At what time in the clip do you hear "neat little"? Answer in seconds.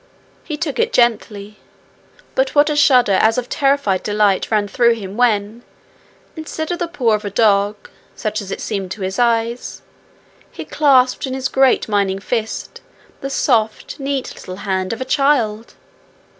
13.99-14.55